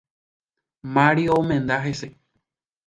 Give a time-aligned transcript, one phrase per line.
[0.95, 2.07] Mario omenda hese.